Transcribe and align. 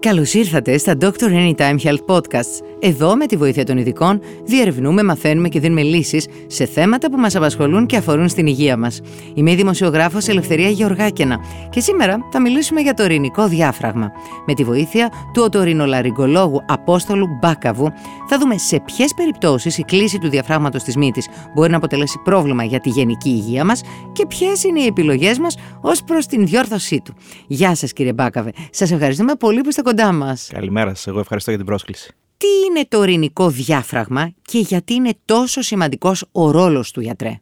Καλώς 0.00 0.34
ήρθατε 0.34 0.78
στα 0.78 0.96
Doctor 1.00 1.30
Anytime 1.30 1.76
Health 1.82 2.04
Podcasts. 2.06 2.62
Εδώ, 2.80 3.16
με 3.16 3.26
τη 3.26 3.36
βοήθεια 3.36 3.64
των 3.64 3.78
ειδικών, 3.78 4.20
διερευνούμε, 4.44 5.02
μαθαίνουμε 5.02 5.48
και 5.48 5.60
δίνουμε 5.60 5.82
λύσεις 5.82 6.26
σε 6.46 6.64
θέματα 6.64 7.10
που 7.10 7.16
μας 7.16 7.36
απασχολούν 7.36 7.86
και 7.86 7.96
αφορούν 7.96 8.28
στην 8.28 8.46
υγεία 8.46 8.76
μας. 8.76 9.00
Είμαι 9.34 9.50
η 9.50 9.54
δημοσιογράφος 9.54 10.28
Ελευθερία 10.28 10.68
Γεωργάκαινα 10.68 11.38
και 11.70 11.80
σήμερα 11.80 12.18
θα 12.32 12.40
μιλήσουμε 12.40 12.80
για 12.80 12.94
το 12.94 13.02
ορεινικό 13.02 13.48
διάφραγμα. 13.48 14.10
Με 14.46 14.54
τη 14.54 14.64
βοήθεια 14.64 15.08
του 15.32 15.42
οτορινολαριγκολόγου 15.44 16.62
Απόστολου 16.66 17.26
Μπάκαβου, 17.40 17.88
θα 18.28 18.38
δούμε 18.38 18.58
σε 18.58 18.80
ποιες 18.84 19.14
περιπτώσεις 19.14 19.78
η 19.78 19.82
κλίση 19.82 20.18
του 20.18 20.28
διαφράγματο 20.28 20.78
της 20.78 20.96
μύτης 20.96 21.28
μπορεί 21.54 21.70
να 21.70 21.76
αποτελέσει 21.76 22.20
πρόβλημα 22.24 22.64
για 22.64 22.80
τη 22.80 22.88
γενική 22.88 23.28
υγεία 23.28 23.64
μας 23.64 23.80
και 24.12 24.26
ποιες 24.26 24.64
είναι 24.64 24.80
οι 24.80 24.86
επιλογές 24.86 25.38
μας 25.38 25.56
ως 25.80 26.02
προς 26.04 26.26
την 26.26 26.46
διόρθωσή 26.46 27.00
του. 27.04 27.14
Γεια 27.46 27.74
σας, 27.74 27.92
κύριε 27.92 28.12
Μπάκαβε. 28.12 28.52
Σας 28.70 28.90
ευχαριστούμε 28.90 29.34
πολύ 29.34 29.60
που 29.60 29.68
είστε 29.68 29.82
κοντά 29.88 30.12
μας. 30.12 30.50
Καλημέρα 30.52 30.94
σας. 30.94 31.06
Εγώ 31.06 31.18
ευχαριστώ 31.20 31.50
για 31.50 31.58
την 31.58 31.68
πρόσκληση. 31.68 32.12
Τι 32.36 32.46
είναι 32.68 32.86
το 32.88 32.98
ορεινικό 32.98 33.48
διάφραγμα 33.48 34.30
και 34.42 34.58
γιατί 34.58 34.94
είναι 34.94 35.14
τόσο 35.24 35.62
σημαντικός 35.62 36.24
ο 36.32 36.50
ρόλος 36.50 36.90
του 36.90 37.00
γιατρέ; 37.00 37.40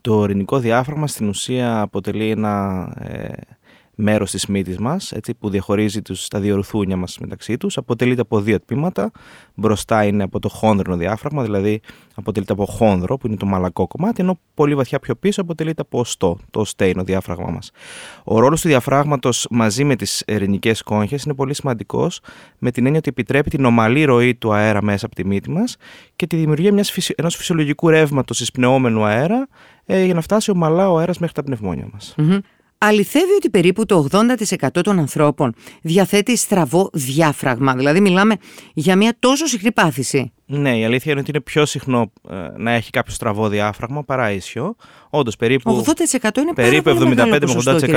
Το 0.00 0.14
ορεινικό 0.14 0.58
διάφραγμα 0.58 1.06
στην 1.06 1.28
ουσία 1.28 1.80
αποτελεί 1.80 2.30
ένα 2.30 2.86
ε, 3.00 3.32
μέρος 3.94 4.30
της 4.30 4.46
μύτης 4.46 4.78
μας, 4.78 5.12
έτσι, 5.12 5.34
που 5.34 5.50
διαχωρίζει 5.50 6.02
τους, 6.02 6.28
τα 6.28 6.40
δύο 6.40 6.54
ρουθούνια 6.54 6.96
μας 6.96 7.18
μεταξύ 7.18 7.56
τους. 7.56 7.76
Αποτελείται 7.76 8.20
από 8.20 8.40
δύο 8.40 8.60
τμήματα. 8.60 9.10
Μπροστά 9.54 10.04
είναι 10.04 10.22
από 10.22 10.38
το 10.38 10.48
χόνδρινο 10.48 10.96
διάφραγμα, 10.96 11.42
δηλαδή 11.42 11.80
αποτελείται 12.14 12.52
από 12.52 12.64
χόνδρο, 12.64 13.16
που 13.16 13.26
είναι 13.26 13.36
το 13.36 13.46
μαλακό 13.46 13.86
κομμάτι, 13.86 14.22
ενώ 14.22 14.38
πολύ 14.54 14.74
βαθιά 14.74 14.98
πιο 14.98 15.14
πίσω 15.14 15.40
αποτελείται 15.40 15.82
από 15.82 15.98
οστό, 15.98 16.38
το 16.50 16.60
οστέ 16.60 16.88
είναι 16.88 17.00
ο 17.00 17.04
διάφραγμα 17.04 17.50
μας. 17.50 17.70
Ο 18.24 18.38
ρόλος 18.38 18.60
του 18.60 18.68
διαφράγματος 18.68 19.46
μαζί 19.50 19.84
με 19.84 19.96
τις 19.96 20.22
ερηνικές 20.26 20.82
κόγχες 20.82 21.22
είναι 21.22 21.34
πολύ 21.34 21.54
σημαντικός, 21.54 22.20
με 22.58 22.70
την 22.70 22.84
έννοια 22.84 22.98
ότι 22.98 23.08
επιτρέπει 23.08 23.50
την 23.50 23.64
ομαλή 23.64 24.04
ροή 24.04 24.34
του 24.34 24.52
αέρα 24.52 24.82
μέσα 24.82 25.06
από 25.06 25.14
τη 25.14 25.26
μύτη 25.26 25.50
μας 25.50 25.76
και 26.16 26.26
τη 26.26 26.36
δημιουργία 26.36 26.72
μιας, 26.72 27.08
ενός 27.14 27.36
φυσιολογικού 27.36 27.88
ρεύματος 27.88 28.40
εισπνεόμενου 28.40 29.04
αέρα, 29.04 29.48
ε, 29.86 30.04
για 30.04 30.14
να 30.14 30.20
φτάσει 30.20 30.50
ομαλά 30.50 30.90
ο 30.90 30.98
αέρας 30.98 31.18
μέχρι 31.18 31.34
τα 31.34 31.42
πνευμόνια 31.42 31.88
μας. 31.92 32.14
Αληθεύει 32.86 33.32
ότι 33.36 33.50
περίπου 33.50 33.86
το 33.86 34.06
80% 34.10 34.80
των 34.82 34.98
ανθρώπων 34.98 35.54
διαθέτει 35.82 36.36
στραβό 36.36 36.90
διάφραγμα. 36.92 37.74
Δηλαδή 37.74 38.00
μιλάμε 38.00 38.36
για 38.74 38.96
μια 38.96 39.16
τόσο 39.18 39.46
συχνή 39.46 39.72
πάθηση. 39.72 40.32
Ναι, 40.46 40.78
η 40.78 40.84
αλήθεια 40.84 41.12
είναι 41.12 41.20
ότι 41.20 41.30
είναι 41.30 41.40
πιο 41.40 41.66
συχνό 41.66 42.12
ε, 42.30 42.34
να 42.56 42.70
έχει 42.70 42.90
κάποιο 42.90 43.12
στραβό 43.12 43.48
διάφραγμα 43.48 44.04
παρά 44.04 44.30
ίσιο. 44.30 44.76
Όντως, 45.10 45.36
περίπου, 45.36 45.84
80% 46.20 46.38
είναι 46.38 46.52
περίπου 46.54 46.90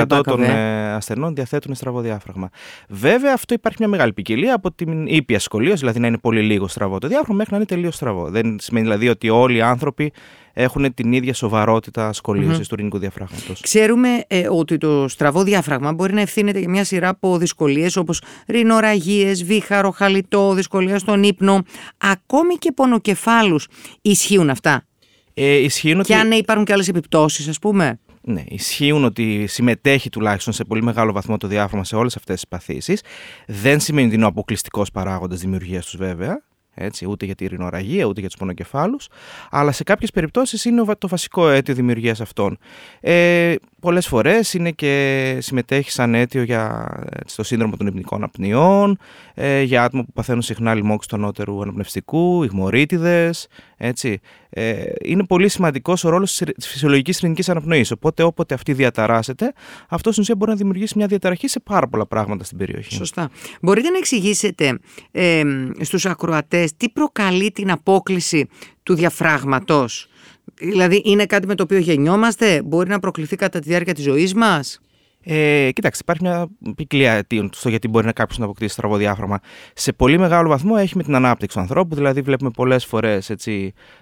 75-80% 0.08 0.20
των 0.24 0.42
ε, 0.42 0.92
ασθενών 0.92 1.34
διαθέτουν 1.34 1.74
στραβό 1.74 2.00
διάφραγμα. 2.00 2.48
Βέβαια, 2.88 3.32
αυτό 3.34 3.54
υπάρχει 3.54 3.76
μια 3.80 3.88
μεγάλη 3.88 4.12
ποικιλία 4.12 4.54
από 4.54 4.72
την 4.72 5.06
ήπια 5.06 5.38
σκολίωση, 5.38 5.78
δηλαδή 5.78 5.98
να 5.98 6.06
είναι 6.06 6.18
πολύ 6.18 6.42
λίγο 6.42 6.68
στραβό 6.68 6.98
το 6.98 7.08
διάφραγμα, 7.08 7.34
μέχρι 7.34 7.50
να 7.50 7.56
είναι 7.56 7.66
τελείως 7.66 7.94
στραβό. 7.94 8.30
Δεν 8.30 8.56
σημαίνει 8.60 8.86
δηλαδή 8.86 9.08
ότι 9.08 9.28
όλοι 9.28 9.56
οι 9.56 9.62
άνθρωποι 9.62 10.12
έχουν 10.60 10.94
την 10.94 11.12
ίδια 11.12 11.34
σοβαρότητα 11.34 12.10
του 12.22 12.34
ειρηνικού 12.72 12.98
διαφράγματος. 12.98 13.60
Ξέρουμε 13.60 14.08
ε, 14.26 14.48
ότι 14.50 14.78
το 14.78 15.08
στραβό 15.08 15.42
διάφραγμα 15.42 15.92
μπορεί 15.92 16.12
να 16.12 16.20
ευθύνεται 16.20 16.58
για 16.58 16.68
μια 16.68 16.84
σειρά 16.84 17.08
από 17.08 17.38
δυσκολίες 17.38 17.96
όπως 17.96 18.22
ρινοραγίες, 18.46 19.44
βήχαρο, 19.44 19.90
χαλιτό, 19.90 20.52
δυσκολία 20.52 20.98
στον 20.98 21.22
ύπνο, 21.22 21.62
ακόμη 21.98 22.54
και 22.54 22.72
πονοκεφάλους. 22.72 23.66
Ισχύουν 24.02 24.50
αυτά. 24.50 24.86
Ε, 25.34 25.54
ισχύουν 25.54 26.02
και 26.02 26.14
αν 26.14 26.30
υπάρχουν 26.30 26.64
και 26.64 26.72
άλλες 26.72 26.88
επιπτώσεις, 26.88 27.48
ας 27.48 27.58
πούμε. 27.58 28.00
Ναι, 28.20 28.42
ισχύουν 28.48 29.04
ότι 29.04 29.46
συμμετέχει 29.46 30.10
τουλάχιστον 30.10 30.52
σε 30.52 30.64
πολύ 30.64 30.82
μεγάλο 30.82 31.12
βαθμό 31.12 31.36
το 31.36 31.46
διάφραγμα 31.46 31.84
σε 31.84 31.96
όλες 31.96 32.16
αυτές 32.16 32.34
τις 32.34 32.48
παθήσεις. 32.48 33.02
Δεν 33.46 33.80
σημαίνει 33.80 34.06
ότι 34.06 34.16
είναι 34.16 34.24
ο 34.24 34.28
αποκλειστικός 34.28 34.90
παράγοντας 34.90 35.40
δημιουργίας 35.40 35.84
τους, 35.84 35.96
βέβαια 35.96 36.47
έτσι, 36.78 37.06
ούτε 37.08 37.24
για 37.24 37.34
τη 37.34 37.46
ρινοραγία, 37.46 38.04
ούτε 38.04 38.20
για 38.20 38.28
τους 38.28 38.38
πονοκεφάλους, 38.38 39.08
αλλά 39.50 39.72
σε 39.72 39.82
κάποιες 39.82 40.10
περιπτώσεις 40.10 40.64
είναι 40.64 40.84
το 40.98 41.08
βασικό 41.08 41.48
αίτιο 41.48 41.74
δημιουργίας 41.74 42.20
αυτών. 42.20 42.58
Ε, 43.00 43.54
πολλές 43.80 44.06
φορές 44.06 44.54
είναι 44.54 44.70
και 44.70 45.36
συμμετέχει 45.40 45.90
σαν 45.90 46.14
αίτιο 46.14 46.42
για 46.42 46.88
έτσι, 47.20 47.36
το 47.36 47.42
σύνδρομο 47.42 47.76
των 47.76 47.86
υπνικών 47.86 48.22
απνιών, 48.22 48.98
ε, 49.34 49.62
για 49.62 49.82
άτομα 49.82 50.04
που 50.04 50.12
παθαίνουν 50.12 50.42
συχνά 50.42 50.74
λοιμώξη 50.74 51.08
του 51.08 51.16
ανώτερου 51.16 51.62
αναπνευστικού, 51.62 52.42
ηγμορίτιδες, 52.42 53.46
έτσι. 53.76 54.20
Ε, 54.50 54.82
είναι 55.04 55.24
πολύ 55.24 55.48
σημαντικός 55.48 56.04
ο 56.04 56.08
ρόλος 56.08 56.42
της 56.56 56.68
φυσιολογικής 56.68 57.18
ειρηνικής 57.18 57.48
αναπνοής. 57.48 57.90
Οπότε, 57.90 58.22
όποτε 58.22 58.54
αυτή 58.54 58.72
διαταράσσεται, 58.72 59.52
αυτό 59.88 60.10
στην 60.10 60.22
ουσία 60.22 60.36
μπορεί 60.36 60.50
να 60.50 60.56
δημιουργήσει 60.56 60.92
μια 60.96 61.06
διαταραχή 61.06 61.48
σε 61.48 61.60
πάρα 61.60 61.88
πολλά 61.88 62.06
πράγματα 62.06 62.44
στην 62.44 62.58
περιοχή. 62.58 62.94
Σωστά. 62.94 63.30
Μπορείτε 63.60 63.90
να 63.90 63.98
εξηγήσετε 63.98 64.78
ε, 65.10 65.42
στους 65.80 66.06
ακροατές 66.06 66.76
τι 66.76 66.88
προκαλεί 66.88 67.50
την 67.50 67.70
απόκληση 67.70 68.48
του 68.88 68.94
διαφράγματος. 68.94 70.08
Δηλαδή, 70.54 71.02
είναι 71.04 71.26
κάτι 71.26 71.46
με 71.46 71.54
το 71.54 71.62
οποίο 71.62 71.78
γεννιόμαστε, 71.78 72.62
μπορεί 72.62 72.88
να 72.88 72.98
προκληθεί 72.98 73.36
κατά 73.36 73.58
τη 73.58 73.68
διάρκεια 73.68 73.94
της 73.94 74.04
ζωής 74.04 74.34
μας; 74.34 74.80
Ε, 75.30 75.70
κοιτάξτε, 75.72 76.02
υπάρχει 76.02 76.22
μια 76.22 76.48
ποικιλία 76.76 77.26
στο 77.50 77.68
γιατί 77.68 77.88
μπορεί 77.88 78.06
να 78.06 78.12
κάποιος 78.12 78.38
να 78.38 78.44
αποκτήσει 78.44 78.72
στραβό 78.72 78.96
διάφραγμα. 78.96 79.40
Σε 79.74 79.92
πολύ 79.92 80.18
μεγάλο 80.18 80.48
βαθμό 80.48 80.74
έχει 80.78 80.96
με 80.96 81.02
την 81.02 81.14
ανάπτυξη 81.14 81.56
του 81.56 81.62
ανθρώπου. 81.62 81.94
Δηλαδή, 81.94 82.20
βλέπουμε 82.20 82.50
πολλές 82.50 82.84
φορές 82.84 83.32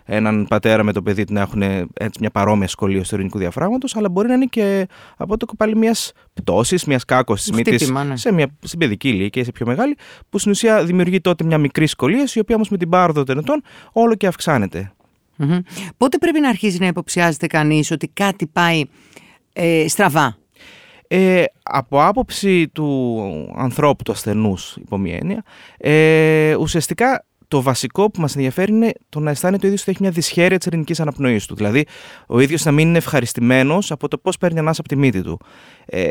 έναν 0.05 0.47
πατέρα 0.49 0.83
με 0.83 0.93
το 0.93 1.03
παιδί 1.03 1.25
του 1.25 1.33
να 1.33 1.41
έχουν 1.41 1.63
έτσι, 1.63 2.19
μια 2.21 2.31
παρόμοια 2.31 2.69
σχολείο 2.69 3.03
του 3.03 3.09
ειρηνικού 3.15 3.39
διαφράγματος, 3.39 3.97
αλλά 3.97 4.09
μπορεί 4.09 4.29
να 4.29 4.35
είναι 4.35 4.45
και 4.45 4.87
από 5.17 5.37
το 5.37 5.47
κοπάλι 5.47 5.77
μιας 5.77 6.13
πτώσης, 6.35 6.85
μιας 6.85 7.05
κάκωσης 7.05 7.47
τη 7.47 7.55
μύτης 7.55 7.91
ναι. 7.91 8.17
σε 8.17 8.33
μια 8.33 8.47
στην 8.63 8.79
παιδική 8.79 9.09
ηλικία 9.09 9.43
ή 9.43 9.45
σε 9.45 9.53
πιο 9.53 9.67
μεγάλη, 9.67 9.97
που 10.29 10.39
στην 10.39 10.51
ουσία 10.51 10.85
δημιουργεί 10.85 11.21
τότε 11.21 11.45
μια 11.45 11.59
μικρή 11.59 11.87
σχολεία, 11.87 12.29
η 12.35 12.39
οποία 12.41 12.55
όμως 12.55 12.69
με 12.69 12.77
την 12.77 12.89
πάροδο 12.89 13.25
των 13.25 13.39
ετών 13.39 13.63
όλο 13.93 14.15
και 14.15 14.27
αυξάνεται. 14.27 14.93
Mm-hmm. 15.39 15.61
Πότε 15.97 16.19
πρέπει 16.19 16.41
να 16.41 16.49
αρχίσει 16.49 16.79
να 16.79 16.87
υποψιάζεται 16.87 17.47
κανείς 17.47 17.91
ότι 17.91 18.09
κάτι 18.09 18.47
πάει 18.47 18.83
ε, 19.53 19.85
στραβά; 19.89 20.37
Ε, 21.09 21.45
από 21.63 22.05
άποψη 22.05 22.69
του 22.69 23.19
ανθρώπου, 23.57 24.03
του 24.03 24.13
ασθενούς, 24.13 24.77
υπό 24.81 24.99
μία 24.99 25.17
έννοια, 25.17 25.43
ε, 25.79 26.55
ουσιαστικά 26.55 27.25
το 27.49 27.63
βασικό 27.63 28.11
που 28.11 28.21
μας 28.21 28.35
ενδιαφέρει 28.35 28.73
είναι 28.73 28.93
το 29.09 29.21
να 29.21 29.31
αισθάνεται 29.31 29.65
ο 29.65 29.67
ίδιος 29.67 29.83
ότι 29.83 29.91
έχει 29.91 30.03
μια 30.03 30.11
δυσχέρεια 30.11 30.59
της 30.59 30.67
ελληνικής 30.67 31.01
αναπνοής 31.01 31.47
του. 31.47 31.55
Δηλαδή, 31.55 31.87
ο 32.27 32.41
ίδιος 32.41 32.65
να 32.65 32.73
μην 32.73 32.89
είναι 32.89 32.99
ευχαριστημένος 32.99 33.91
από 33.91 34.09
το 34.09 34.19
πώς 34.19 34.39
παίρνει 34.39 34.59
ανάσα 34.59 34.81
από 34.81 34.89
τη 34.89 34.97
μύτη 34.97 35.23
του. 35.23 35.41
Ε, 35.87 36.09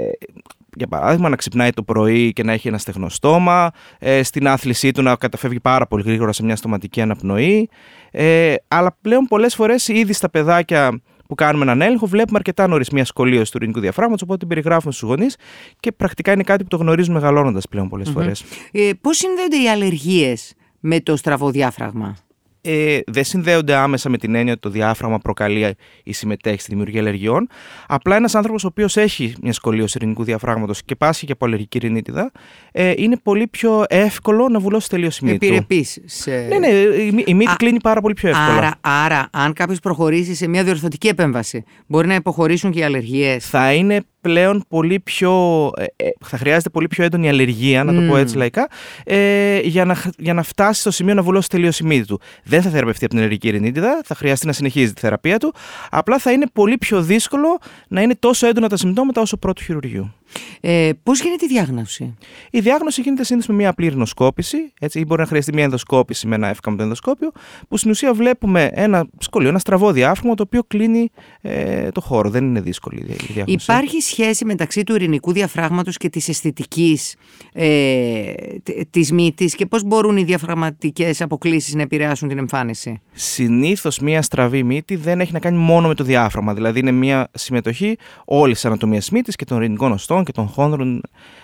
για 0.75 0.88
παράδειγμα, 0.88 1.29
να 1.29 1.35
ξυπνάει 1.35 1.69
το 1.72 1.83
πρωί 1.83 2.33
και 2.33 2.44
να 2.44 2.51
έχει 2.51 2.67
ένα 2.67 2.77
στεγνό 2.77 3.09
στόμα, 3.09 3.72
ε, 4.00 4.23
στην 4.23 4.47
άθλησή 4.47 4.91
του 4.91 5.01
να 5.01 5.16
καταφεύγει 5.16 5.59
πάρα 5.59 5.88
πολύ 5.88 6.03
γρήγορα 6.03 6.31
σε 6.31 6.44
μια 6.44 6.56
στοματική 6.56 7.01
αναπνοή. 7.01 7.69
Ε, 8.12 8.56
αλλά 8.67 8.97
πλέον 9.01 9.25
πολλές 9.25 9.56
φορές 9.56 9.88
ήδη 9.88 10.13
στα 10.13 10.29
παιδάκια 10.29 11.01
που 11.28 11.36
κάνουμε 11.36 11.63
έναν 11.63 11.81
έλεγχο, 11.81 12.06
βλέπουμε 12.06 12.38
αρκετά 12.38 12.68
νωρίς 12.68 12.90
μια 12.90 13.06
σκολίωση 13.06 13.52
του 13.52 13.58
ειρηνικού 13.58 13.80
διαφράγματος, 13.80 14.22
οπότε 14.22 14.40
την 14.40 14.47
περιγράφουμε 14.47 14.94
στους 14.94 15.09
γονείς 15.09 15.38
και 15.80 15.91
πρακτικά 15.91 16.31
είναι 16.31 16.44
κάτι 16.44 16.63
που 16.63 16.69
το 16.69 16.78
γνωρίζουμε 16.78 17.19
μεγαλώνοντας 17.19 17.68
πλέον 17.68 17.90
πολλές 17.90 18.09
mm-hmm. 18.09 18.13
φορές. 18.13 18.44
Ε, 18.72 18.90
Πώς 19.02 19.18
συνδέονται 19.18 19.62
οι 19.62 19.69
αλλεργίες 19.69 20.53
με 20.80 21.00
το 21.00 21.16
στραβό 21.16 21.50
διάφραγμα; 21.52 22.16
Ε, 22.65 22.99
δεν 23.05 23.23
συνδέονται 23.23 23.75
άμεσα 23.75 24.09
με 24.09 24.17
την 24.17 24.35
έννοια 24.35 24.51
ότι 24.51 24.61
το 24.61 24.69
διάφραγμα 24.69 25.17
προκαλεί 25.17 25.75
ή 26.03 26.13
συμμετέχει 26.13 26.59
στη 26.59 26.69
δημιουργία 26.69 26.99
αλλεργιών. 26.99 27.47
Απλά 27.87 28.15
ένας 28.15 28.35
άνθρωπος 28.35 28.63
ο 28.63 28.67
οποίος 28.67 28.97
έχει 28.97 29.33
μια 29.41 29.53
σκολίωση 29.53 29.97
ειρηνικού 29.97 30.23
διαφράγματο 30.23 30.73
και 30.85 30.95
πάσχει 30.95 31.25
και 31.25 31.31
από 31.31 31.45
αλλεργική 31.45 31.77
ρινίτιδα, 31.77 32.31
ε, 32.71 32.93
είναι 32.97 33.17
πολύ 33.23 33.47
πιο 33.47 33.83
εύκολο 33.87 34.49
να 34.49 34.59
βουλώσει 34.59 34.89
τελείως 34.89 35.17
η 35.17 35.25
μύτη. 35.25 35.45
Επιρρεπής. 35.45 36.01
Σε... 36.05 36.31
Ναι, 36.31 36.57
ναι, 36.57 36.67
η, 36.67 37.23
η 37.25 37.33
μύτη 37.33 37.51
Α, 37.51 37.55
κλείνει 37.55 37.79
πάρα 37.81 38.01
πολύ 38.01 38.13
πιο 38.13 38.29
εύκολα. 38.29 38.57
Άρα, 38.57 38.75
άρα 38.81 39.27
αν 39.31 39.53
κάποιος 39.53 39.79
προχωρήσει 39.79 40.35
σε 40.35 40.47
μια 40.47 40.63
διορθωτική 40.63 41.07
επέμβαση, 41.07 41.63
μπορεί 41.87 42.07
να 42.07 42.15
υποχωρήσουν 42.15 42.71
και 42.71 42.79
οι 42.79 42.83
αλλεργίες. 42.83 43.49
Θα 43.49 43.73
είναι 43.73 44.01
πλέον 44.25 44.63
πολύ 44.68 45.00
πιο. 45.00 45.72
Ε, 45.78 45.84
ε, 45.96 46.09
θα 46.25 46.38
χρειάζεται 46.38 46.69
πολύ 46.69 46.88
πιο 46.88 47.03
έντονη 47.03 47.30
αλλεργία, 47.30 47.84
να 47.84 47.94
το 47.94 48.02
πω 48.02 48.18
έτσι 48.18 48.38
λαϊκά, 48.38 48.68
ε, 49.03 49.60
για, 49.60 49.86
να, 49.86 50.01
για 50.18 50.33
να 50.33 50.44
φτάσει 50.44 50.80
στο 50.81 50.92
σημείο 50.92 51.13
να 51.13 51.22
βουλώσει 51.22 51.50
τελείως 51.50 51.80
η 51.80 51.83
μύτη 51.83 52.06
του. 52.06 52.19
Δεν 52.44 52.62
θα 52.62 52.69
θεραπευτεί 52.69 53.06
από 53.06 53.13
την 53.13 53.24
αλλεργική 53.24 53.50
ρινίτιδα, 53.50 54.01
θα 54.06 54.16
χρειαστεί 54.16 54.45
να 54.45 54.54
συνεχίζει 54.54 54.94
τη 54.94 55.01
θεραπεία 55.01 55.38
του. 55.38 55.54
Απλά 55.89 56.19
θα 56.19 56.31
είναι 56.31 56.45
πολύ 56.54 56.77
πιο 56.77 57.01
δύσκολο 57.01 57.60
να 57.88 58.01
είναι 58.01 58.16
τόσο 58.19 58.48
έντονα 58.48 58.69
τα 58.69 58.77
συμπτώματα 58.77 59.22
όσο 59.22 59.38
πρώτου 59.38 59.63
χειρουργείου. 59.63 60.13
Ε, 60.61 60.89
Πώς 61.03 61.21
γίνεται 61.21 61.45
η 61.45 61.47
διάγνωση, 61.47 62.15
Η 62.51 62.59
διάγνωση 62.59 63.01
γίνεται 63.01 63.23
συνήθως 63.23 63.49
με 63.49 63.55
μια 63.55 63.69
απλή 63.69 63.87
ρυνοσκόπηση, 63.87 64.57
έτσι, 64.79 64.99
ή 64.99 65.03
μπορεί 65.07 65.21
να 65.21 65.27
χρειαστεί 65.27 65.53
μια 65.53 65.63
ενδοσκόπηση 65.63 66.27
με 66.27 66.35
ένα 66.35 66.47
εύκαμπτο 66.47 66.83
ενδοσκόπιο, 66.83 67.31
που 67.67 67.77
στην 67.77 67.91
ουσία 67.91 68.13
βλέπουμε 68.13 68.69
ένα 68.73 69.07
σχολείο, 69.17 69.49
ένα 69.49 69.59
στραβό 69.59 69.91
διάφραγμα 69.91 70.35
το 70.35 70.43
οποίο 70.43 70.63
κλείνει 70.67 71.09
ε, 71.41 71.89
το 71.91 72.01
χώρο. 72.01 72.29
Δεν 72.29 72.43
είναι 72.43 72.61
δύσκολη 72.61 72.99
η 72.99 73.33
διάγνωση. 73.33 73.71
Υπάρχει 73.71 74.01
σχέση 74.01 74.45
μεταξύ 74.45 74.83
του 74.83 74.95
ειρηνικού 74.95 75.31
διαφράγματος 75.31 75.97
και 75.97 76.09
της 76.09 76.29
αισθητικής 76.29 77.15
ε, 77.53 78.33
της 78.89 79.11
μύτης 79.11 79.55
και 79.55 79.65
πώς 79.65 79.83
μπορούν 79.83 80.17
οι 80.17 80.23
διαφραγματικές 80.23 81.21
αποκλήσεις 81.21 81.73
να 81.73 81.81
επηρεάσουν 81.81 82.27
την 82.27 82.37
εμφάνιση; 82.37 83.01
Συνήθως 83.13 83.99
μια 83.99 84.21
στραβή 84.21 84.63
μύτη 84.63 84.95
δεν 84.95 85.19
έχει 85.19 85.31
να 85.31 85.39
κάνει 85.39 85.57
μόνο 85.57 85.87
με 85.87 85.93
το 85.93 86.03
διάφραγμα. 86.03 86.53
Δηλαδή 86.53 86.79
είναι 86.79 86.91
μια 86.91 87.27
συμμετοχή 87.33 87.97
όλης 88.25 88.55
της 88.55 88.65
ανατομίας 88.65 89.09
μύτης 89.09 89.35
και 89.35 89.45
των 89.45 89.57
ειρηνικών 89.57 89.91
οστών 89.91 90.23
και 90.25 90.31
των 90.31 90.48
χόνδρων 90.48 91.01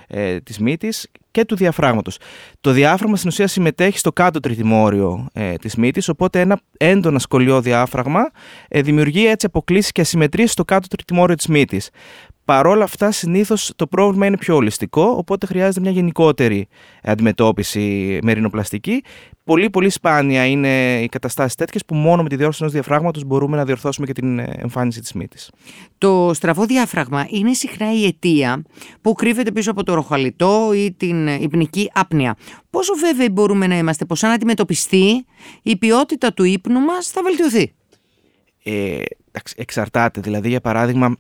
ε, 0.08 0.40
της 0.40 0.60
μύτης 0.60 1.08
και 1.32 1.46
του 1.46 1.56
διαφράγματος. 1.56 2.18
Το 2.62 2.72
διάφραγμα 2.72 3.16
στην 3.16 3.30
ουσία 3.30 3.48
συμμετέχει 3.48 3.98
στο 3.98 4.14
κάτω 4.14 4.40
τριτημόριο 4.40 5.28
ε, 5.34 5.54
της 5.54 5.76
μύτης, 5.76 6.10
οπότε 6.10 6.40
ένα 6.40 6.60
έντονα 6.78 7.20
σκολιό 7.20 7.62
διάφραγμα 7.62 8.32
ε, 8.68 8.82
δημιουργεί 8.82 9.28
έτσι 9.28 9.46
αποκλήσεις 9.46 9.92
και 9.92 10.02
ασυμμετρίες 10.02 10.52
στο 10.52 10.66
κάτω 10.66 10.88
τριτημόριο 10.88 11.36
της 11.36 11.48
μύτης. 11.48 11.90
Παρόλα 12.52 12.84
αυτά, 12.84 13.12
συνήθως 13.12 13.72
το 13.76 13.88
πρόβλημα 13.88 14.26
είναι 14.26 14.38
πιο 14.38 14.56
ολιστικό, 14.56 15.04
οπότε 15.04 15.46
χρειάζεται 15.46 15.80
μια 15.80 15.92
γενικότερη 15.92 16.68
αντιμετώπιση 17.04 18.20
με 18.24 18.34
ρινοπλαστική. 18.34 19.04
Πολύ, 19.44 19.70
πολύ 19.70 19.90
σπάνια 19.90 20.46
είναι 20.46 21.02
οι 21.02 21.08
καταστάσεις 21.08 21.56
τέτοιες 21.56 21.86
που 21.86 21.96
μόνο 21.96 22.24
με 22.24 22.30
τη 22.30 22.36
διόρθωση 22.36 22.62
ενός 22.62 22.74
διαφράγματος 22.74 23.24
μπορούμε 23.24 23.58
να 23.58 23.66
διορθώσουμε 23.66 24.06
και 24.06 24.14
την 24.14 24.40
εμφάνιση 24.40 25.02
της 25.02 25.14
μύτης. 25.14 25.52
Το 25.98 26.32
στραβό 26.34 26.66
διάφραγμα 26.66 27.28
είναι 27.30 27.54
συχνά 27.54 27.94
η 27.94 28.06
αιτία 28.06 28.64
που 29.02 29.14
κρύβεται 29.14 29.52
πίσω 29.52 29.72
από 29.72 29.84
το 29.84 29.94
ροχαλιτό 29.94 30.72
ή 30.74 30.92
την 30.92 31.28
υπνική 31.28 31.92
άπνοια. 31.94 32.36
Πόσο 32.70 32.94
βέβαιοι 32.96 33.30
μπορούμε 33.32 33.68
να 33.68 33.78
είμαστε 33.78 34.06
πως 34.06 34.24
αν 34.24 34.32
αντιμετωπιστεί, 34.32 35.26
η 35.62 35.78
ποιότητα 35.78 36.34
του 36.34 36.44
ύπνου 36.44 36.80
μας 36.80 37.08
θα 37.08 37.22
βελτιωθεί; 37.24 37.74
Ε, 38.64 39.00
εξαρτάται. 39.56 40.22
Δηλαδή, 40.22 40.50
για 40.50 40.62
παράδειγμα, 40.62 41.16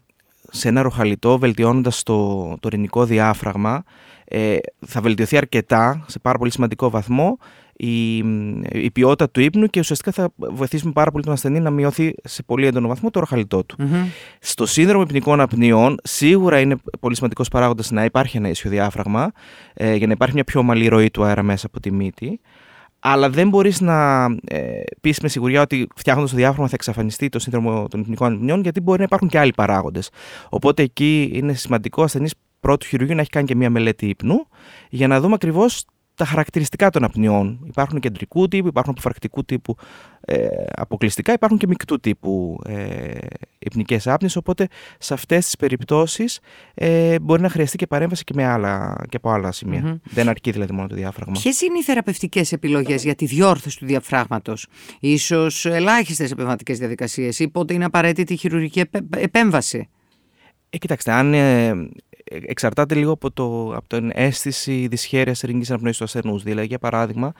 σε 0.51 0.67
ένα 0.67 0.81
ροχαλιτό 0.81 1.39
βελτιώνοντας 1.39 2.03
το, 2.03 2.53
το 2.59 2.69
ρηνικό 2.69 3.05
διάφραγμα 3.05 3.83
ε, 4.25 4.57
θα 4.85 5.01
βελτιωθεί 5.01 5.37
αρκετά 5.37 6.05
σε 6.07 6.19
πάρα 6.19 6.37
πολύ 6.37 6.51
σημαντικό 6.51 6.89
βαθμό 6.89 7.37
η, 7.83 8.17
η 8.71 8.91
ποιότητα 8.93 9.29
του 9.29 9.41
ύπνου 9.41 9.67
και 9.67 9.79
ουσιαστικά 9.79 10.11
θα 10.11 10.29
βοηθήσουμε 10.35 10.91
πάρα 10.91 11.11
πολύ 11.11 11.23
τον 11.23 11.33
ασθενή 11.33 11.59
να 11.59 11.69
μειωθεί 11.69 12.13
σε 12.23 12.43
πολύ 12.43 12.65
έντονο 12.65 12.87
βαθμό 12.87 13.09
το 13.09 13.19
ροχαλιτό 13.19 13.63
του. 13.63 13.75
Στο 14.39 14.65
σύνδρομο 14.65 15.03
υπνικών 15.03 15.39
απνιών 15.39 15.99
σίγουρα 16.03 16.59
είναι 16.59 16.75
πολύ 16.99 17.15
σημαντικός 17.15 17.47
παράγοντας 17.47 17.91
να 17.91 18.03
υπάρχει 18.03 18.37
ένα 18.37 18.49
ίσιο 18.49 18.69
διάφραγμα 18.69 19.31
ε, 19.73 19.95
για 19.95 20.07
να 20.07 20.13
υπάρχει 20.13 20.33
μια 20.33 20.43
πιο 20.43 20.59
ομαλή 20.59 20.87
ροή 20.87 21.11
του 21.11 21.23
αέρα 21.23 21.43
μέσα 21.43 21.67
από 21.67 21.79
τη 21.79 21.91
μύτη 21.91 22.39
αλλά 23.01 23.29
δεν 23.29 23.49
μπορείς 23.49 23.81
να 23.81 24.25
ε, 24.45 24.81
πεις 25.01 25.19
με 25.19 25.27
σιγουριά 25.27 25.61
ότι 25.61 25.87
φτιάχνοντας 25.95 26.31
το 26.31 26.37
διάφραγμα 26.37 26.67
θα 26.67 26.75
εξαφανιστεί 26.75 27.29
το 27.29 27.39
σύνδρομο 27.39 27.87
των 27.87 27.99
εθνικών 27.99 28.27
ανεπνιών, 28.27 28.61
γιατί 28.61 28.81
μπορεί 28.81 28.97
να 28.97 29.03
υπάρχουν 29.03 29.27
και 29.27 29.39
άλλοι 29.39 29.51
παράγοντες. 29.55 30.09
Οπότε 30.49 30.83
εκεί 30.83 31.31
είναι 31.33 31.53
σημαντικό 31.53 32.01
ο 32.01 32.05
ασθενή 32.05 32.29
πρώτου 32.59 32.85
χειρουργείου 32.85 33.15
να 33.15 33.21
έχει 33.21 33.29
κάνει 33.29 33.47
και 33.47 33.55
μία 33.55 33.69
μελέτη 33.69 34.07
ύπνου 34.07 34.47
για 34.89 35.07
να 35.07 35.19
δούμε 35.19 35.33
ακριβώς 35.33 35.85
τα 36.21 36.27
χαρακτηριστικά 36.27 36.89
των 36.89 37.03
απνιών. 37.03 37.59
Υπάρχουν 37.67 37.99
κεντρικού 37.99 38.47
τύπου, 38.47 38.67
υπάρχουν 38.67 38.91
αποφρακτικού 38.93 39.45
τύπου 39.45 39.75
ε, 40.21 40.47
αποκλειστικά, 40.71 41.33
υπάρχουν 41.33 41.57
και 41.57 41.67
μεικτού 41.67 41.99
τύπου 41.99 42.59
ε, 42.65 43.17
υπνικές 43.59 44.07
άπνες, 44.07 44.35
οπότε 44.35 44.67
σε 44.99 45.13
αυτές 45.13 45.45
τις 45.45 45.55
περιπτώσεις 45.55 46.39
ε, 46.73 47.19
μπορεί 47.19 47.41
να 47.41 47.49
χρειαστεί 47.49 47.77
και 47.77 47.87
παρέμβαση 47.87 48.23
και, 48.23 48.33
με 48.35 48.45
άλλα, 48.45 49.05
και 49.09 49.17
από 49.17 49.29
άλλα 49.29 49.53
Δεν 50.03 50.29
αρκεί 50.29 50.51
δηλαδή 50.51 50.73
μόνο 50.73 50.87
το 50.87 50.95
διάφραγμα. 50.95 51.33
Ποιες 51.41 51.61
είναι 51.61 51.77
οι 51.77 51.83
θεραπευτικές 51.83 52.51
επιλογές 52.51 53.03
για 53.03 53.15
τη 53.15 53.25
διόρθωση 53.25 53.77
του 53.77 53.85
διαφράγματος, 53.85 54.67
ίσως 54.99 55.65
ελάχιστες 55.65 56.31
επεμβατικές 56.31 56.77
διαδικασίες 56.77 57.39
ή 57.39 57.47
πότε 57.47 57.73
είναι 57.73 57.85
απαραίτητη 57.85 58.33
η 58.33 58.35
χειρουργική 58.35 58.83
επέμβαση; 59.17 59.89
Ε, 60.69 60.77
κοιτάξτε, 60.77 61.11
αν 61.11 61.33
ε, 61.33 61.73
εξαρτάται 62.45 62.95
λίγο 62.95 63.11
από, 63.11 63.31
το, 63.31 63.73
από 63.75 63.87
την 63.87 64.11
αίσθηση 64.13 64.87
δυσχέρειας 64.87 65.43
ειρηνικής 65.43 65.69
αναπνοής 65.69 65.97
του 65.97 66.03
ασθενούς. 66.03 66.43
Δηλαδή, 66.43 66.67
για 66.67 66.79
παράδειγμα, 66.79 67.33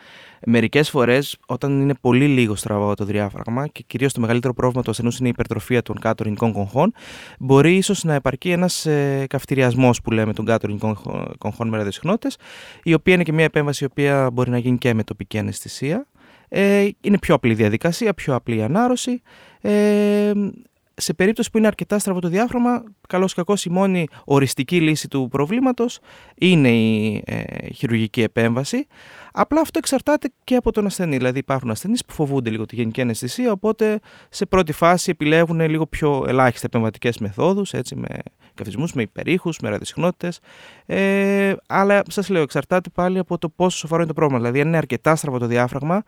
μερικές 0.45 0.89
φορές 0.89 1.37
όταν 1.45 1.81
είναι 1.81 1.93
πολύ 2.01 2.27
λίγο 2.27 2.55
στραβό 2.55 2.93
το 2.93 3.05
διάφραγμα 3.05 3.67
και 3.67 3.83
κυρίως 3.87 4.13
το 4.13 4.21
μεγαλύτερο 4.21 4.53
πρόβλημα 4.53 4.83
του 4.83 4.89
ασθενούς 4.89 5.17
είναι 5.17 5.27
η 5.27 5.31
υπερτροφία 5.31 5.81
των 5.81 5.99
κάτω 5.99 6.23
ειρηνικών 6.23 6.51
κογχών, 6.51 6.93
μπορεί 7.39 7.75
ίσως 7.75 8.03
να 8.03 8.15
υπαρκεί 8.15 8.51
ένας 8.51 8.85
ε, 8.85 9.25
καυτηριασμός 9.29 10.01
που 10.01 10.11
λέμε 10.11 10.33
των 10.33 10.45
κάτω 10.45 10.67
ειρηνικών 10.67 10.97
κογχών 11.37 11.67
με 11.67 11.77
ραδιοσυχνότητες, 11.77 12.37
η 12.83 12.93
οποία 12.93 13.13
είναι 13.13 13.23
και 13.23 13.33
μια 13.33 13.45
επέμβαση 13.45 13.83
η 13.83 13.87
οποία 13.91 14.29
μπορεί 14.33 14.49
να 14.49 14.57
γίνει 14.57 14.77
και 14.77 14.93
με 14.93 15.03
τοπική 15.03 15.37
αναισθησία. 15.37 16.05
Ε, 16.53 16.87
είναι 17.01 17.17
πιο 17.17 17.35
απλή 17.35 17.53
διαδικασία, 17.53 18.13
πιο 18.13 18.35
απλή 18.35 18.63
ανάρρωση. 18.63 19.21
Ε, 19.61 20.31
σε 21.03 21.13
περίπτωση 21.13 21.51
που 21.51 21.57
είναι 21.57 21.67
αρκετά 21.67 21.99
στραβό 21.99 22.19
το 22.19 22.27
διάφραγμα, 22.27 22.83
καλώ 23.07 23.25
ή 23.25 23.33
κακός 23.35 23.65
η 23.65 23.69
μόνη 23.69 24.07
οριστική 24.25 24.81
λύση 24.81 25.07
του 25.07 25.27
προβλήματος 25.31 25.99
είναι 26.35 26.69
η 26.69 27.23
ε, 27.25 27.43
χειρουργική 27.73 28.21
επέμβαση. 28.21 28.87
Απλά 29.31 29.61
αυτό 29.61 29.77
εξαρτάται 29.77 30.31
και 30.43 30.55
από 30.55 30.71
τον 30.71 30.85
ασθενή. 30.85 31.17
Δηλαδή, 31.17 31.39
υπάρχουν 31.39 31.69
ασθενείς 31.69 32.05
που 32.05 32.13
φοβούνται 32.13 32.49
λίγο 32.49 32.65
τη 32.65 32.75
γενική 32.75 33.01
αναισθησία, 33.01 33.51
οπότε 33.51 33.99
σε 34.29 34.45
πρώτη 34.45 34.71
φάση 34.71 35.09
επιλέγουν 35.09 35.69
λίγο 35.69 35.85
πιο 35.85 36.25
ελάχιστε 36.27 36.65
επεμβατικέ 36.65 37.09
μεθόδους, 37.19 37.73
έτσι, 37.73 37.95
με 37.95 38.07
καυθισμού, 38.53 38.87
με 38.93 39.01
υπερήχους, 39.01 39.59
με 39.59 39.69
ραδιοσυχνότητες. 39.69 40.39
Ε, 40.85 41.53
αλλά 41.67 42.01
σας 42.09 42.29
λέω, 42.29 42.41
εξαρτάται 42.41 42.89
πάλι 42.93 43.19
από 43.19 43.37
το 43.37 43.49
πόσο 43.49 43.77
σοβαρό 43.77 44.01
είναι 44.01 44.11
το 44.11 44.17
πρόβλημα. 44.17 44.41
Δηλαδή, 44.41 44.61
αν 44.61 44.67
είναι 44.67 44.77
αρκετά 44.77 45.15
στραβό 45.15 45.37
το 45.37 45.45
διάφραγμα, 45.45 46.03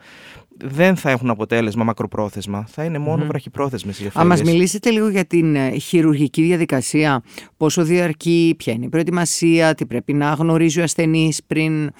δεν 0.58 0.96
θα 0.96 1.10
έχουν 1.10 1.30
αποτέλεσμα 1.30 1.84
μακροπρόθεσμα. 1.84 2.66
Θα 2.68 2.84
είναι 2.84 2.98
μόνο 2.98 3.24
mm. 3.24 3.28
βραχυπρόθεσμες 3.28 4.00
οι 4.00 4.12
Α 4.20 4.26
μας 4.26 4.42
μιλήσετε 4.44 4.90
λίγο 4.90 5.10
για 5.10 5.26
την 5.26 5.56
ε, 5.56 5.78
χειρουργική 5.78 6.42
διαδικασία. 6.42 7.24
Πόσο 7.58 7.84
διαρκεί, 7.84 8.56
ποια 8.58 8.74
είναι 8.74 8.86
η 8.86 8.90
προετοιμασία, 8.90 9.76
τι 9.76 9.86
πρέπει 9.86 10.14
να 10.14 10.34
γνωρίζει 10.34 10.80
ο 10.80 10.84
ασθενής 10.84 11.44
πριν 11.48 11.86
ε, 11.86 11.92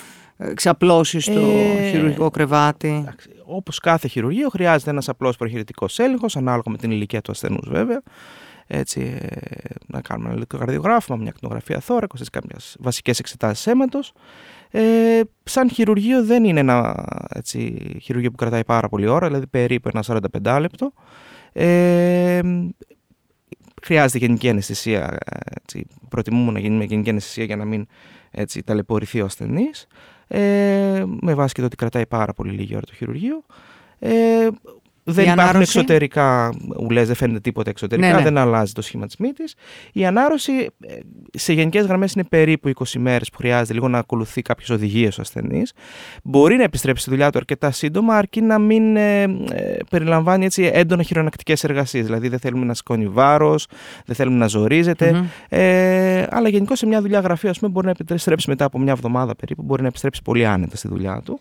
ξαπλώσει 0.54 1.20
στο 1.20 1.40
ε, 1.40 1.90
χειρουργικό 1.90 2.30
κρεβάτι. 2.30 3.06
Όπως 3.46 3.80
κάθε 3.80 4.08
χειρουργείο, 4.08 4.50
χρειάζεται 4.50 4.90
ένας 4.90 5.10
απλός 5.10 5.38
προχειρητικός 5.38 6.00
έλεγχος, 6.00 6.36
ανάλογα 6.38 6.72
με 6.72 6.78
την 6.78 6.92
ηλικία 6.92 7.22
του 7.22 7.32
ασθενούς 7.32 7.70
βέβαια. 7.70 8.02
Έτσι, 8.68 9.18
ε, 9.20 9.28
να 9.88 10.02
κάνουμε 10.02 10.28
ένα 10.28 10.36
ηλεκτροκαρδιογράφημα, 10.36 11.18
μια 11.18 11.30
ακτινογραφία 11.30 11.80
θώρακο, 11.80 12.16
κάποιες 12.32 12.76
βασικές 12.80 13.20
εξετάσεις 13.20 13.68
αίματος. 13.68 14.14
Ε, 14.72 15.22
σαν 15.44 15.70
χειρουργείο 15.70 16.24
δεν 16.24 16.44
είναι 16.44 16.60
ένα 16.60 17.06
έτσι, 17.30 17.90
χειρουργείο 18.02 18.30
που 18.30 18.36
κρατάει 18.36 18.64
πάρα 18.64 18.90
πολύ 18.90 19.08
ώρα, 19.08 19.28
δηλαδή 19.28 19.48
περίπου 19.48 19.90
ένα 19.94 20.04
45 20.04 20.58
λεπτό. 20.60 20.94
Ε, 21.54 22.40
χρειάζεται 23.84 24.26
γενική 24.26 24.50
αναισθησία. 24.50 25.18
Έτσι, 25.62 25.88
προτιμούμε 26.10 26.52
να 26.52 26.60
γίνει 26.60 26.76
με 26.76 26.84
γενική 26.84 27.10
αναισθησία 27.10 27.44
για 27.44 27.56
να 27.56 27.66
μην 27.66 27.88
έτσι, 28.32 28.64
ταλαιπωρηθεί 28.64 29.22
ο 29.22 29.26
ασθενής. 29.26 29.88
Ε, 30.28 31.04
με 31.22 31.34
βάση 31.34 31.54
και 31.54 31.60
το 31.60 31.66
ότι 31.66 31.76
κρατάει 31.76 32.06
πάρα 32.06 32.34
πολύ 32.34 32.52
λίγη 32.52 32.76
ώρα 32.76 32.86
το 32.86 32.94
χειρουργείο. 32.94 33.44
Ε, 34.00 34.48
δεν 35.04 35.34
υπάρχουν 35.34 35.62
εξωτερικά 35.62 36.54
ουλές, 36.80 37.08
δεν 37.08 37.16
φαίνεται 37.16 37.40
τίποτα 37.40 37.70
εξωτερικά, 37.70 38.08
ναι, 38.08 38.14
ναι. 38.14 38.24
δεν 38.24 38.38
αλλάζει 38.38 38.74
το 38.74 38.82
σχήμα 38.82 39.06
της 39.06 39.18
μύτης. 39.18 39.56
Η 39.94 40.06
ανάρρωση 40.06 40.52
ε, 40.88 40.96
σε 41.34 41.54
γενικές 41.54 41.86
γραμμές 41.86 42.14
είναι 42.14 42.24
περίπου 42.24 42.72
20 42.76 42.84
μέρες 42.98 43.30
που 43.30 43.38
χρειάζεται 43.38 43.74
λίγο 43.74 43.88
να 43.88 43.98
ακολουθεί 43.98 44.42
κάποιες 44.42 44.70
οδηγίες 44.70 45.18
ο 45.18 45.22
ασθενής. 45.22 45.74
Μπορεί 46.24 46.56
να 46.56 46.64
επιστρέψει 46.64 47.02
στη 47.02 47.12
δουλειά 47.12 47.30
του 47.30 47.38
αρκετά 47.38 47.72
σύντομα, 47.72 48.16
αρκεί 48.16 48.42
να 48.42 48.60
μην 48.60 48.96
ε, 48.96 49.22
ε, 49.22 49.28
περιλαμβάνει 49.90 50.46
έτσι 50.46 50.72
έντονα 50.74 51.04
χειρονακτικές 51.04 51.64
εργασίες. 51.64 52.06
Δηλαδή 52.06 52.28
δεν 52.28 52.40
θέλουμε 52.40 52.66
να 52.66 52.74
σηκώνει 52.74 53.08
βάρος, 53.08 53.68
δεν 54.06 54.16
θέλουμε 54.16 54.38
να 54.38 54.48
ζορίζεται. 54.48 55.26
Ε, 55.50 56.26
αλλά 56.30 56.50
γενικώς 56.50 56.80
σε 56.80 56.86
μια 56.86 57.02
δουλειά 57.02 57.20
γραφείου, 57.20 57.50
ας 57.50 57.60
πούμε, 57.60 57.72
μπορεί 57.72 57.86
να 57.86 57.94
επιστρέψει 57.98 58.50
μετά 58.50 58.66
από 58.66 58.80
μια 58.80 58.92
εβδομάδα 58.92 59.36
περίπου, 59.36 59.64
μπορεί 59.64 59.82
να 59.82 59.88
επιστρέψει 59.88 60.22
πολύ 60.22 60.46
άνετα 60.46 60.76
στη 60.78 60.88
δουλειά 60.88 61.22
του. 61.26 61.40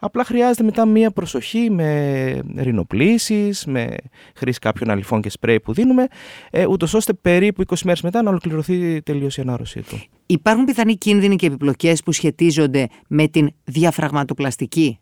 Απλά 0.00 0.24
χρειάζεται 0.24 0.62
μετά 0.62 0.86
μία 0.86 1.10
προσοχή 1.10 1.70
με 1.70 2.40
ρινοπλήσεις, 2.56 3.66
με 3.66 3.96
χρήση 4.34 4.58
κάποιων 4.58 4.90
αλυφών 4.90 5.20
και 5.20 5.30
σπρέι 5.30 5.60
που 5.60 5.72
δίνουμε, 5.72 6.06
ε, 6.50 6.66
ούτως 6.66 6.94
ώστε 6.94 7.12
περίπου 7.12 7.62
20 7.62 7.74
μέρες 7.84 8.02
μετά 8.02 8.22
να 8.22 8.30
ολοκληρωθεί 8.30 9.02
τελείως 9.02 9.36
η 9.36 9.40
ανάρρωσή 9.40 9.80
του. 9.80 10.02
Υπάρχουν 10.26 10.64
πιθανοί 10.64 10.96
κίνδυνοι 10.96 11.36
και 11.36 11.46
επιπλοκές 11.46 12.02
που 12.02 12.12
σχετίζονται 12.12 12.88
με 13.08 13.28
την 13.28 13.50
διαφραγματοπλαστική; 13.64 14.98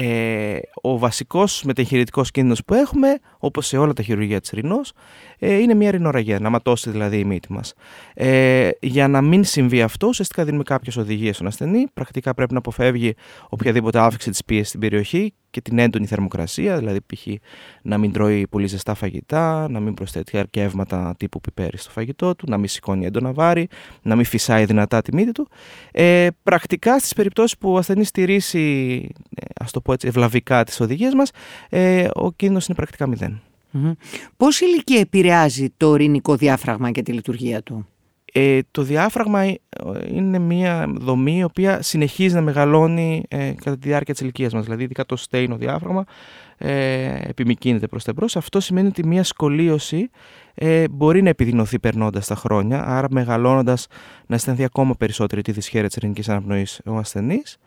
Ε, 0.00 0.58
ο 0.80 0.98
βασικός 0.98 1.62
μετεγχειρητικός 1.64 2.30
κίνδυνος 2.30 2.64
που 2.64 2.74
έχουμε, 2.74 3.18
όπως 3.38 3.66
σε 3.66 3.78
όλα 3.78 3.92
τα 3.92 4.02
χειρουργία 4.02 4.40
της 4.40 4.50
ρινός, 4.50 4.92
ε, 5.38 5.54
είναι 5.54 5.74
μια 5.74 5.90
ρινοραγία, 5.90 6.40
να 6.40 6.50
ματώσει 6.50 6.90
δηλαδή 6.90 7.18
η 7.18 7.24
μύτη 7.24 7.52
μας. 7.52 7.74
Ε, 8.14 8.68
για 8.80 9.08
να 9.08 9.22
μην 9.22 9.44
συμβεί 9.44 9.82
αυτό, 9.82 10.06
ουσιαστικά 10.06 10.44
δίνουμε 10.44 10.62
κάποιες 10.62 10.96
οδηγίες 10.96 11.34
στον 11.34 11.46
ασθενή. 11.46 11.86
Πρακτικά 11.94 12.34
πρέπει 12.34 12.52
να 12.52 12.58
αποφεύγει 12.58 13.14
οποιαδήποτε 13.48 13.98
αύξηση 13.98 14.30
της 14.30 14.44
πίεσης 14.44 14.68
στην 14.68 14.80
περιοχή 14.80 15.32
και 15.50 15.60
την 15.60 15.78
έντονη 15.78 16.06
θερμοκρασία, 16.06 16.78
δηλαδή 16.78 17.00
π.χ. 17.00 17.26
να 17.82 17.98
μην 17.98 18.12
τρώει 18.12 18.46
πολύ 18.46 18.66
ζεστά 18.66 18.94
φαγητά, 18.94 19.68
να 19.70 19.80
μην 19.80 19.94
προσθέτει 19.94 20.38
αρκεύματα 20.38 21.14
τύπου 21.18 21.40
πιπέρι 21.40 21.78
στο 21.78 21.90
φαγητό 21.90 22.34
του, 22.34 22.46
να 22.48 22.58
μην 22.58 22.68
σηκώνει 22.68 23.06
έντονα 23.06 23.32
βάρη, 23.32 23.68
να 24.02 24.16
μην 24.16 24.24
φυσάει 24.24 24.64
δυνατά 24.64 25.02
τη 25.02 25.14
μύτη 25.14 25.32
του. 25.32 25.48
Ε, 25.92 26.28
πρακτικά 26.42 26.98
στις 26.98 27.12
περιπτώσεις 27.12 27.58
που 27.58 27.72
ο 27.72 27.78
ασθενής 27.78 28.08
στηρίσει, 28.08 29.08
ε, 29.36 29.44
ας 29.68 29.74
το 29.74 29.80
πω 29.80 29.92
έτσι, 29.92 30.06
ευλαβικά 30.08 30.64
τις 30.64 30.80
οδηγίες 30.80 31.14
μας, 31.14 31.30
ε, 31.68 32.08
ο 32.14 32.32
κίνδυνος 32.32 32.66
είναι 32.66 32.76
πρακτικά 32.76 33.06
μηδέν. 33.06 33.40
Πώς 34.36 34.60
η 34.60 34.66
ηλικία 34.68 35.00
επηρεάζει 35.00 35.68
το 35.76 35.88
ορεινικό 35.88 36.36
διάφραγμα 36.36 36.90
και 36.90 37.02
τη 37.02 37.12
λειτουργία 37.12 37.62
του; 37.62 37.86
Ε, 38.32 38.60
το 38.70 38.82
διάφραγμα 38.82 39.42
ε, 39.42 39.58
είναι 40.12 40.38
μια 40.38 40.86
δομή 40.94 41.36
η 41.38 41.42
οποία 41.42 41.82
συνεχίζει 41.82 42.34
να 42.34 42.40
μεγαλώνει 42.40 43.22
ε, 43.28 43.52
κατά 43.56 43.78
τη 43.78 43.88
διάρκεια 43.88 44.14
της 44.14 44.22
ηλικίας 44.22 44.52
μας. 44.52 44.64
Δηλαδή, 44.64 44.82
ειδικά 44.82 45.06
το 45.06 45.16
στέινο 45.16 45.56
διάφραγμα 45.56 46.04
ε, 46.58 47.28
επιμηκύνεται 47.28 47.86
προς 47.86 48.04
τα 48.04 48.10
εμπρός. 48.10 48.36
Αυτό 48.36 48.60
σημαίνει 48.60 48.88
ότι 48.88 49.06
μια 49.06 49.24
σκολίωση 49.24 50.10
ε, 50.54 50.88
μπορεί 50.88 51.22
να 51.22 51.28
επιδεινωθεί 51.28 51.78
περνώντας 51.78 52.26
τα 52.26 52.34
χρόνια, 52.34 52.84
άρα 52.86 53.06
μεγαλώνοντας 53.10 53.86
να 54.26 54.34
αισθανθεί 54.34 54.64
ακόμα 54.64 54.94
περισσότερη 54.94 55.42
της 55.42 55.54
δυσχέρεια 55.54 55.88
της 55.88 55.96
ελληνικής 55.96 56.28
αναπνοής 56.28 56.80
ο 56.84 56.96
ασθενής. 56.96 57.58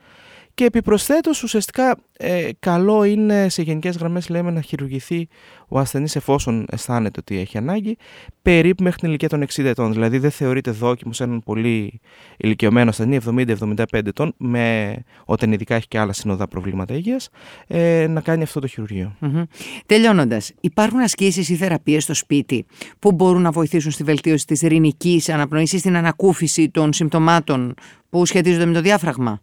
Και 0.53 0.65
επιπροσθέτως 0.65 1.43
ουσιαστικά 1.43 1.97
ε, 2.17 2.49
καλό 2.59 3.03
είναι 3.03 3.49
σε 3.49 3.61
γενικές 3.61 3.97
γραμμές 3.97 4.29
λέμε 4.29 4.51
να 4.51 4.61
χειρουργηθεί 4.61 5.27
ο 5.67 5.79
ασθενής 5.79 6.15
εφόσον 6.15 6.65
αισθάνεται 6.69 7.19
ότι 7.19 7.39
έχει 7.39 7.57
ανάγκη 7.57 7.97
περίπου 8.41 8.83
μέχρι 8.83 8.99
την 8.99 9.07
ηλικία 9.07 9.29
των 9.29 9.45
60 9.53 9.63
ετών. 9.63 9.93
Δηλαδή 9.93 10.17
δεν 10.17 10.31
θεωρείται 10.31 10.71
δόκιμο 10.71 11.13
σε 11.13 11.23
έναν 11.23 11.43
πολύ 11.43 11.99
ηλικιωμένο 12.37 12.89
ασθενή 12.89 13.17
70-75 13.25 13.83
ετών 13.91 14.33
με, 14.37 14.95
όταν 15.25 15.51
ειδικά 15.51 15.75
έχει 15.75 15.87
και 15.87 15.99
άλλα 15.99 16.13
συνοδά 16.13 16.47
προβλήματα 16.47 16.93
υγείας 16.93 17.29
ε, 17.67 18.07
να 18.09 18.21
κάνει 18.21 18.43
αυτό 18.43 18.59
το 18.59 18.67
χειρουργείο. 18.67 19.15
Mm-hmm. 19.21 19.43
Τελειώνοντας, 19.85 20.51
υπάρχουν 20.61 20.99
ασκήσεις 20.99 21.49
ή 21.49 21.55
θεραπείες 21.55 22.03
στο 22.03 22.13
σπίτι 22.13 22.65
που 22.99 23.11
μπορούν 23.11 23.41
να 23.41 23.51
βοηθήσουν 23.51 23.91
στη 23.91 24.03
βελτίωση 24.03 24.45
της 24.45 24.61
ρηνικής 24.61 25.29
αναπνοής 25.29 25.73
ή 25.73 25.77
στην 25.77 25.95
ανακούφιση 25.95 26.69
των 26.69 26.93
συμπτωμάτων 26.93 27.73
που 28.09 28.25
σχετίζονται 28.25 28.65
με 28.65 28.73
το 28.73 28.81
διάφραγμα; 28.81 29.41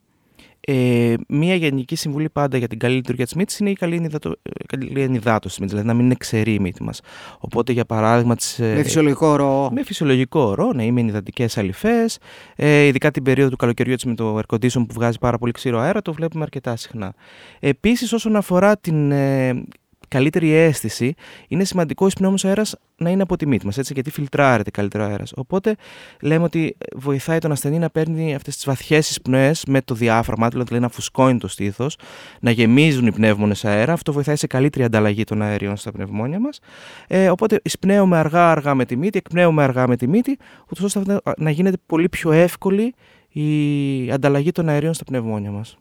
Ε, 0.61 1.15
μία 1.29 1.55
γενική 1.55 1.97
συμβουλή 1.97 2.31
πάντα 2.31 2.57
για 2.57 2.69
την 2.69 2.79
καλή 2.79 2.95
λειτουργία 2.95 3.25
της 3.25 3.35
μύτης 3.35 3.59
είναι 3.59 3.71
η 3.71 3.75
καλή, 3.75 3.97
ενυδατο, 3.97 4.33
καλή 4.67 5.01
ενυδάτωση 5.01 5.65
δηλαδή 5.67 5.87
να 5.87 5.95
μην 5.95 6.05
είναι 6.05 6.15
ξερή 6.19 6.55
η 6.55 6.59
μύτη 6.59 6.83
μας. 6.83 7.01
Οπότε, 7.39 7.73
για 7.73 7.85
παράδειγμα. 7.85 8.37
Τις, 8.37 8.59
με 8.59 8.83
φυσιολογικό 8.83 9.37
ρο. 9.37 9.71
Με 9.73 9.83
φυσιολογικό 9.83 10.55
ρο, 10.55 10.73
ναι, 10.73 10.85
ή 10.85 10.93
με 10.93 11.01
ενυδατικές 11.01 11.59
αλυφές. 11.59 12.19
Ε, 12.57 12.85
ειδικά 12.85 13.11
την 13.11 13.23
περίοδο 13.23 13.51
του 13.51 13.57
καλοκαιριού 13.57 13.95
με 14.05 14.15
το 14.15 14.39
air 14.39 14.55
condition 14.55 14.85
που 14.87 14.93
βγάζει 14.93 15.19
πάρα 15.19 15.39
πολύ 15.39 15.53
ξηρό 15.53 15.79
αέρα, 15.79 16.03
το 16.03 16.13
βλέπουμε 16.13 16.43
αρκετά 16.43 16.77
συχνά. 16.77 17.15
Επίσης, 17.59 18.13
όσον 18.13 18.37
αφορά 18.37 18.77
την 18.77 19.11
ε, 19.11 19.65
καλύτερη 20.09 20.53
αίσθηση, 20.53 21.15
είναι 21.49 21.65
σημαντικό 21.65 22.05
ο 22.05 22.09
εισπνέομο 22.09 22.37
αέρας 22.43 22.77
να 22.97 23.11
είναι 23.11 23.23
από 23.23 23.37
τη 23.37 23.47
μύτη 23.47 23.67
μας, 23.67 23.77
γιατί 23.77 24.11
φιλτράρεται 24.11 24.71
καλύτερο 24.71 25.05
αέρας. 25.05 25.33
Οπότε 25.37 25.77
λέμε 26.23 26.45
ότι 26.45 26.77
βοηθάει 26.97 27.39
τον 27.39 27.53
ασθενή 27.53 27.79
να 27.79 27.91
παίρνει 27.91 28.35
αυτές 28.35 28.55
τις 28.55 28.65
βαθιές 28.65 29.11
εισπνοές 29.11 29.65
με 29.67 29.83
το 29.83 29.95
διάφραγμα, 29.95 30.49
δηλαδή 30.49 30.79
να 30.79 30.89
φουσκώνει 30.89 31.39
το 31.39 31.49
στήθος, 31.49 31.97
να 32.41 32.51
γεμίζουν 32.51 33.07
οι 33.07 33.13
πνεύμονες 33.13 33.65
αέρα. 33.65 33.93
Αυτό 33.93 34.13
βοηθάει 34.13 34.37
σε 34.37 34.47
καλύτερη 34.47 34.85
ανταλλαγή 34.85 35.25
των 35.25 35.43
αερίων 35.43 35.77
στα 35.77 35.93
πνευμόνια 35.93 36.39
μας. 36.39 36.61
Ε, 37.07 37.31
οπότε 37.31 37.61
εισπνέουμε 37.63 38.17
αργά-αργά 38.17 38.75
με 38.75 38.85
τη 38.85 38.97
μύτη, 38.97 39.19
εκπνέουμε 39.19 39.63
αργά 39.63 39.89
με 39.89 39.97
τη 39.97 40.09
μύτη, 40.09 40.39
ούτως 40.71 40.97
ώστε 40.97 41.21
να 41.39 41.51
γίνεται 41.51 41.77
πολύ 41.87 42.09
πιο 42.09 42.33
εύκολη 42.33 42.95
η 43.29 44.11
ανταλλαγή 44.11 44.53
των 44.53 44.69
αερίων 44.69 44.95
στα 44.95 45.05
πνευμόνια 45.05 45.51
μας. 45.51 45.79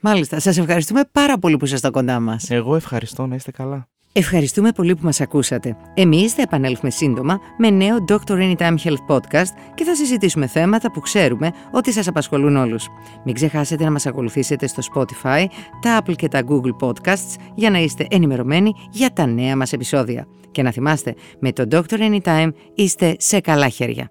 Μάλιστα. 0.00 0.40
Σας 0.40 0.58
ευχαριστούμε 0.58 1.00
πάρα 1.12 1.38
πολύ 1.38 1.56
που 1.56 1.64
ήσασταν 1.64 1.92
κοντά 1.92 2.20
μας. 2.20 2.50
Εγώ 2.50 2.76
ευχαριστώ. 2.76 3.26
Να 3.26 3.34
είστε 3.34 3.50
καλά. 3.50 3.88
Ευχαριστούμε 4.16 4.72
πολύ 4.72 4.94
που 4.94 5.04
μας 5.04 5.20
ακούσατε. 5.20 5.76
Εμείς 5.94 6.32
θα 6.32 6.42
επανέλθουμε 6.42 6.90
σύντομα 6.90 7.38
με 7.58 7.70
νέο 7.70 8.04
Dr. 8.08 8.16
Anytime 8.32 8.76
Health 8.84 9.06
Podcast 9.08 9.50
και 9.74 9.84
θα 9.84 9.94
συζητήσουμε 9.94 10.46
θέματα 10.46 10.90
που 10.90 11.00
ξέρουμε 11.00 11.50
ότι 11.72 11.92
σας 11.92 12.08
απασχολούν 12.08 12.56
όλους. 12.56 12.88
Μην 13.24 13.34
ξεχάσετε 13.34 13.84
να 13.84 13.90
μας 13.90 14.06
ακολουθήσετε 14.06 14.66
στο 14.66 14.82
Spotify, 14.94 15.44
τα 15.80 16.02
Apple 16.02 16.14
και 16.16 16.28
τα 16.28 16.42
Google 16.48 16.88
Podcasts 16.88 17.34
για 17.54 17.70
να 17.70 17.78
είστε 17.78 18.06
ενημερωμένοι 18.10 18.72
για 18.90 19.12
τα 19.12 19.26
νέα 19.26 19.56
μας 19.56 19.72
επεισόδια. 19.72 20.26
Και 20.50 20.62
να 20.62 20.70
θυμάστε, 20.70 21.14
με 21.38 21.52
το 21.52 21.64
Dr. 21.70 21.98
Anytime 21.98 22.50
είστε 22.74 23.16
σε 23.18 23.40
καλά 23.40 23.68
χέρια. 23.68 24.10